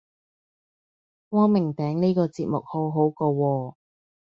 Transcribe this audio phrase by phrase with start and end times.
[1.29, 3.75] 光明頂呢個節目好好個喎